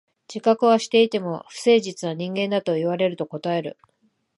[0.27, 3.77] 自覚はしていても、不誠実な人間だと言われると応える。